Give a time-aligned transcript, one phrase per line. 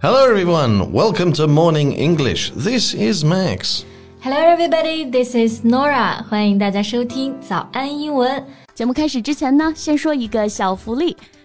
[0.00, 0.92] Hello, everyone.
[0.92, 2.50] Welcome to Morning English.
[2.56, 3.84] This is Max.
[4.20, 5.10] Hello, everybody.
[5.10, 6.22] This is Nora.
[6.28, 8.44] 欢迎大家收听早安英文。
[8.74, 11.16] 节目开始之前呢，先说一个小福利。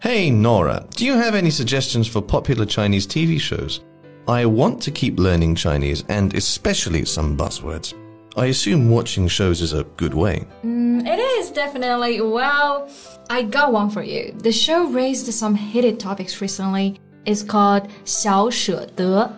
[0.00, 3.80] ！Hey, Nora, do you have any suggestions for popular Chinese TV shows?
[4.26, 7.94] I want to keep learning Chinese and especially some buzzwords.
[8.36, 10.46] I assume watching shows is a good way.
[10.64, 12.20] Mm, it is definitely.
[12.20, 12.88] Well,
[13.28, 14.32] I got one for you.
[14.38, 17.00] The show raised some heated topics recently.
[17.26, 19.30] It's called 小舍得.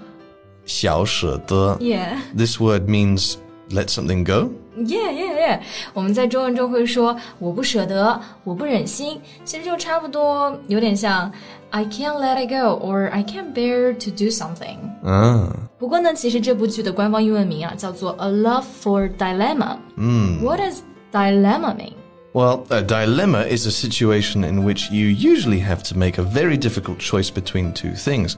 [0.67, 1.77] 小舍得.
[1.81, 2.21] Yeah.
[2.37, 3.39] This word means
[3.71, 4.53] let something go?
[4.77, 5.61] Yeah, yeah, yeah.
[5.93, 11.31] 我们在中文中会说我不舍得，我不忍心，其实就差不多，有点像
[11.71, 14.79] I can't let it go or I can't bear to do something.
[15.03, 15.53] 啊。
[15.79, 19.77] 不过呢，其实这部剧的官方英文名啊叫做 A Love for Dilemma.
[19.97, 20.43] 嗯。
[20.43, 20.79] What does
[21.13, 21.93] dilemma mean?
[22.33, 26.57] Well, a dilemma is a situation in which you usually have to make a very
[26.57, 28.37] difficult choice between two things.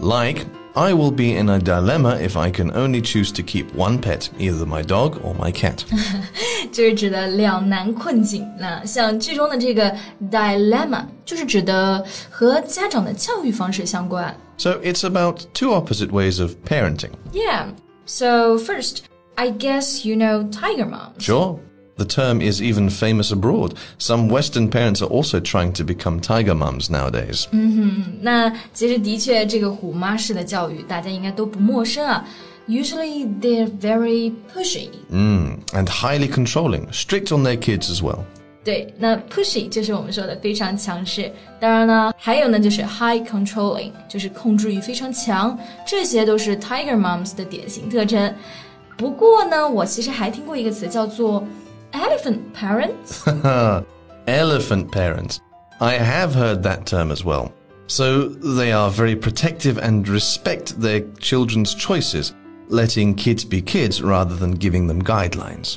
[0.00, 3.98] Like, I will be in a dilemma if I can only choose to keep one
[3.98, 5.84] pet, either my dog or my cat.
[6.72, 8.48] 就是指的两难困境。
[8.58, 9.94] 那像剧中的这个
[10.30, 14.34] dilemma，就是指的和家长的教育方式相关。
[14.56, 17.10] So it's about two opposite ways of parenting.
[17.32, 17.74] Yeah.
[18.06, 19.00] So first,
[19.34, 21.18] I guess you know tiger mom.
[21.18, 21.58] Sure.
[21.96, 23.74] The term is even famous abroad.
[23.98, 27.46] Some Western parents are also trying to become tiger mums nowadays.
[28.22, 32.24] 那其实的确，这个虎妈式的教育，大家应该都不陌生啊。
[32.66, 34.88] Usually they're very pushy.
[35.10, 38.20] Mm, and highly controlling, strict on their kids as well.
[38.62, 41.30] 对，那 pushy 就是我们说的非常强势。
[41.58, 48.32] 当然呢，还有呢就是 high controlling，就是控制欲非常强，这些都是 tiger moms 的典型特征。
[48.96, 51.42] 不过呢，我其实还听过一个词叫做
[51.94, 53.24] elephant parents.
[54.26, 55.40] Elephant parents.
[55.80, 57.52] I have heard that term as well.
[57.86, 62.32] So they are very protective and respect their children's choices,
[62.68, 65.76] letting kids be kids rather than giving them guidelines.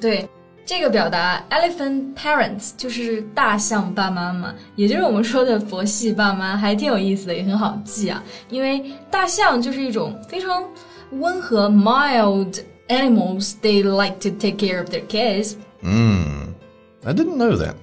[0.00, 0.26] 对，
[0.64, 8.22] 这个表达 elephant parents 就是大象爸妈嘛，也就是我们说的佛系爸妈，还挺有意思的，也很好记啊。
[8.48, 10.64] 因为大象就是一种非常
[11.10, 13.54] 温和 mild animals.
[13.62, 15.56] They like to take care of their kids.
[15.84, 17.74] I didn't know that.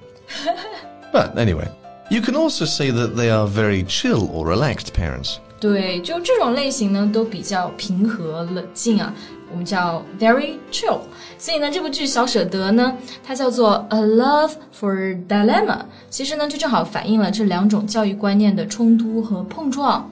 [1.12, 1.68] but anyway,
[2.10, 5.38] you can also say that they are very chill or relaxed parents.
[5.60, 9.12] 对，就这种类型呢，都比较平和冷静啊，
[9.50, 11.00] 我们叫 very chill。
[11.36, 20.10] 所以呢，这部剧《小舍得》呢，它叫做 A Love for Dilemma，其实呢，就正好反映了这两种教育观念的冲突和碰撞。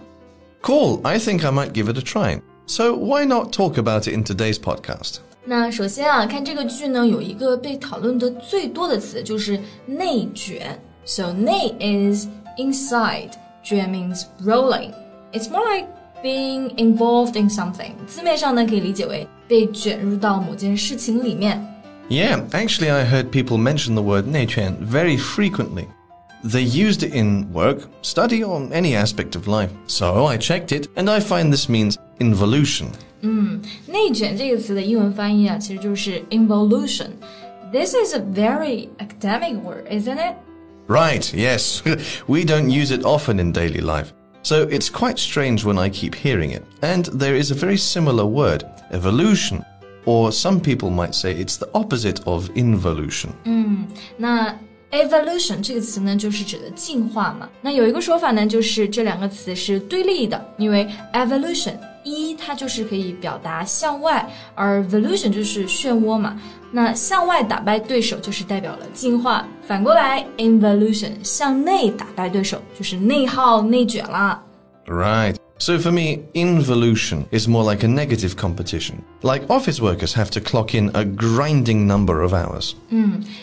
[0.61, 2.43] Cool, I think I might give it a try.
[2.67, 5.17] So why not talk about it in today's podcast?
[5.45, 10.79] 那首先啊，看这个剧呢，有一个被讨论的最多的词就是内卷。
[11.07, 12.27] So 内 is
[12.59, 13.31] inside，
[13.65, 15.87] 卷 means rolling。It's more like
[16.23, 17.93] being involved in something。
[18.07, 21.67] 字面上呢，可以理解为被卷入到某件事情里面。
[22.11, 25.87] Yeah, actually, I heard people mention the word 内卷 very frequently.
[26.45, 29.71] They used it in work, study, or any aspect of life.
[29.87, 32.87] So I checked it, and I find this means involution.
[33.87, 40.35] 内卷这个词的英文翻译啊，其实就是 involution。This is a very academic word, isn't it?
[40.87, 41.83] Right, yes.
[42.27, 44.13] we don't use it often in daily life.
[44.43, 46.63] So it's quite strange when I keep hearing it.
[46.81, 49.65] And there is a very similar word, evolution.
[50.07, 53.33] Or some people might say it's the opposite of involution.
[54.17, 54.57] 那
[54.91, 57.47] evolution 这个词呢，就是指的进化嘛。
[57.61, 66.40] 那有一个说法呢，就是这两个词是对立的，因为 evolution 一它就是可以表达向外，而 volution 就是漩涡嘛。
[66.72, 74.42] 那向外打败对手就是代表了进化，反过来 involution 向内打败对手就是内耗、内卷啦。
[74.88, 75.36] Right.
[75.63, 79.03] So for me, involution is more like a negative competition.
[79.23, 82.75] Like office workers have to clock in a grinding number of hours.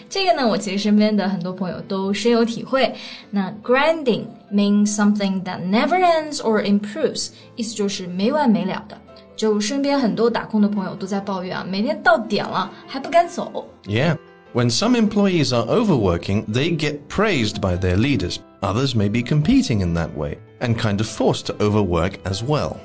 [0.10, 2.96] 这个呢，我其实身边的很多朋友都深有体会。
[3.32, 8.98] 那 grinding means something that never ends or improves，意思就是没完没了的。
[9.36, 13.68] 就身边很多打工的朋友都在抱怨啊，每天到点了还不敢走。
[13.84, 14.18] Yeah.
[14.54, 18.38] When some employees are overworking, they get praised by their leaders.
[18.62, 22.78] Others may be competing in that way and kind of forced to overwork as well.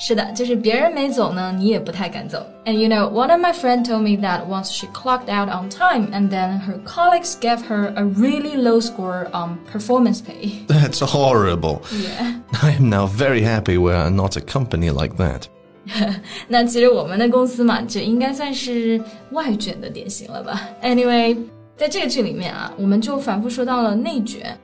[0.00, 2.46] 是的，就是别人没走呢，你也不太敢走。
[2.64, 6.12] And you know, one of my friends told me that once she clocked out on time,
[6.12, 10.64] and then her colleagues gave her a really low score on performance pay.
[10.68, 11.82] That's horrible.
[11.90, 12.34] Yeah.
[12.62, 15.46] I am now very happy we are not a company like that.
[16.46, 19.02] 那其实我们的公司嘛，就应该算是
[19.32, 20.60] 外卷的典型了吧。
[20.80, 21.36] Anyway，
[21.76, 24.56] 在这个剧里面啊，我们就反复说到了内卷，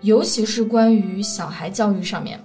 [0.00, 2.40] 尤其是关于小孩教育上面。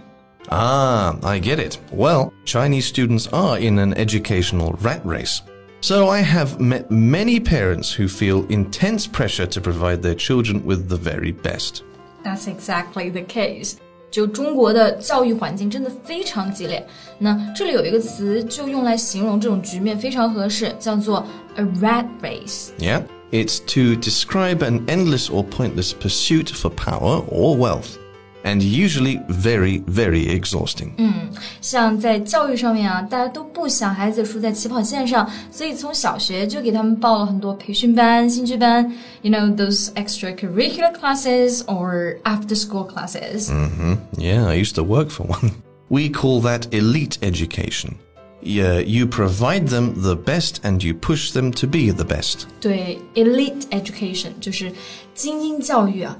[0.50, 1.78] Ah, I get it.
[1.96, 5.40] Well, Chinese students are in an educational rat race.
[5.82, 10.90] So I have met many parents who feel intense pressure to provide their children with
[10.90, 11.84] the very best.
[12.24, 13.76] That's exactly the case.
[14.12, 16.86] 就中国的教育环境真的非常激烈。
[17.18, 21.26] 那这里有一个词就用来形容这种局面非常合适，叫做
[21.56, 22.72] a rat race。
[22.78, 23.04] Yeah?
[23.32, 27.98] It's to describe an endless or pointless pursuit for power or wealth.
[28.44, 30.94] And usually very, very exhausting.
[31.62, 38.92] 像在教育上面啊，大家都不想孩子输在起跑线上，所以从小学就给他们报了很多培训班、兴趣班，
[39.22, 43.52] you know those extracurricular classes or after-school classes。
[44.18, 45.52] Yeah, I used to work for one.
[45.90, 47.98] We call that elite education.
[48.46, 52.48] Yeah, you provide them the best and you push them to be the best.
[52.60, 54.72] 对，elite education 就是
[55.14, 56.18] 精英教育啊。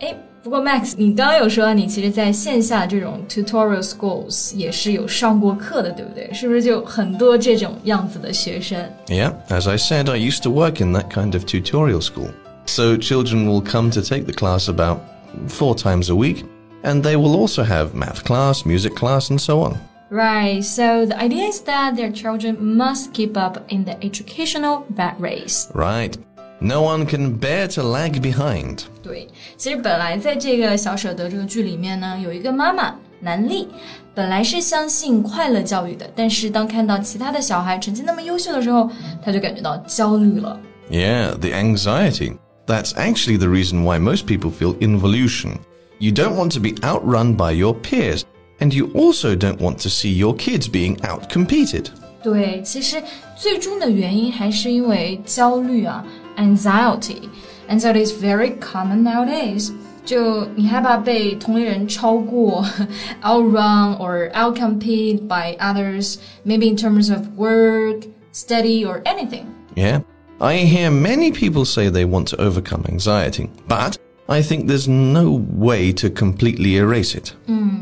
[0.00, 6.32] 哎，不过 Max，你刚刚有说你其实在线下这种 tutorial schools 也是有上过课的，对不对？
[6.32, 8.78] 是不是就很多这种样子的学生？
[9.08, 12.30] Yeah, as I said, I used to work in that kind of tutorial school.
[12.64, 15.00] So children will come to take the class about
[15.48, 16.44] four times a week,
[16.82, 19.76] and they will also have math class, music class, and so on.
[20.13, 25.15] Right, so the idea is that their children must keep up in the educational rat
[25.19, 25.71] race.
[25.73, 26.15] Right.
[26.61, 28.83] No one can bear to lag behind.
[29.01, 29.27] 对，
[29.57, 33.65] 其实本来在这个小舍得这个剧里面呢，有一个妈妈南俪，
[34.13, 38.87] 本来是相信快乐教育的，但是当看到其他的小孩成绩那么优秀的时候，
[39.25, 40.59] 她就感觉到焦虑了。
[40.91, 42.37] Yeah, the anxiety.
[42.67, 45.53] That's actually the reason why most people feel involution.
[45.97, 48.21] You don't want to be outrun by your peers.
[48.62, 51.86] and you also don't want to see your kids being outcompeted.
[52.22, 53.02] 对，其实
[53.36, 56.04] 最终的原因还是因为焦虑啊，
[56.36, 59.70] anxiety。Anxiety is very common nowadays。
[60.04, 62.64] 就你害怕被同龄人超过，
[63.22, 66.16] outrun or outcompete by others,
[66.46, 69.44] maybe in terms of work, study, or anything.
[69.74, 70.00] Yeah.
[70.40, 75.42] I hear many people say they want to overcome anxiety, but I think there's no
[75.58, 77.32] way to completely erase it.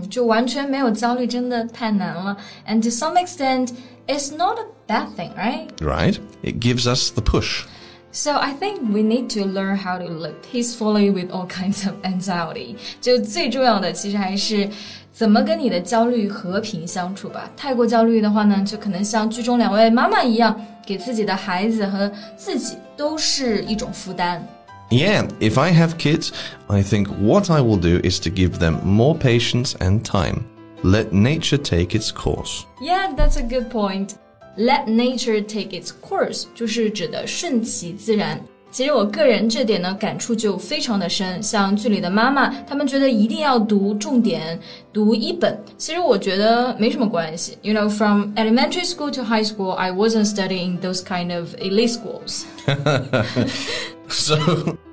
[0.09, 2.37] 就完全没有焦虑真的太难了。
[2.69, 3.71] And to some extent,
[4.07, 5.67] it's not a bad thing, right?
[5.81, 6.19] Right?
[6.43, 7.65] It gives us the push.
[8.13, 11.97] So I think we need to learn how to live peacefully with all kinds of
[12.05, 12.77] anxiety.
[13.01, 14.71] 就最重要的其实还是
[15.13, 17.51] 怎么跟你的焦虑和平相处吧。
[17.57, 24.47] 太过焦虑的话呢，就可能像剧中两位妈妈一样，给自己的孩子和自己都是一种负担。
[24.91, 26.33] Yeah, if I have kids,
[26.69, 30.45] I think what I will do is to give them more patience and time.
[30.83, 32.65] Let nature take its course.
[32.81, 34.15] Yeah, that's a good point.
[34.57, 38.41] Let nature take its course，就是指的顺其自然。
[38.71, 44.59] 其实我个人这点呢感触就非常的深，像剧里的妈妈，她们觉得一定要读重点，
[44.93, 45.59] 读一本。
[45.79, 47.57] 其实我觉得没什么关系。
[47.63, 52.45] You know, from elementary school to high school, I wasn't studying those kind of elite schools.
[54.11, 54.37] So,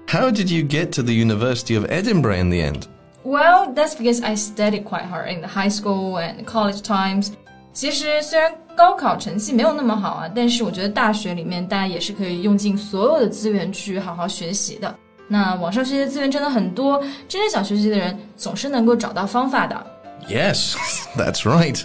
[0.08, 2.88] how did you get to the University of Edinburgh in the end?
[3.24, 7.32] Well, that's because I studied quite hard in the high school and college times.
[7.72, 14.94] 其实虽然高考成绩没有那么好啊，但是我觉得大学里面大家也是可以用尽所有的资源去好好学习的。
[15.28, 19.88] 那网上学习的资源真的很多，真正想学习的人总是能够找到方法的。
[20.30, 20.76] Yes,
[21.18, 21.82] that's right.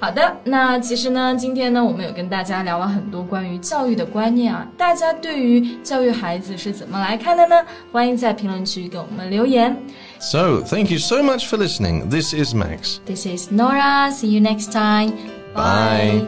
[0.00, 7.56] 好的，那其实呢，今天呢，我们有跟大家聊了很多关于教育的观念啊，大家对于教育孩子是怎么来看的呢？
[7.92, 9.76] 欢迎在评论区给我们留言。
[10.18, 12.08] So, thank you so much for listening.
[12.08, 12.98] This is Max.
[13.06, 14.10] This is Nora.
[14.10, 15.12] See you next time.
[15.54, 16.26] Bye.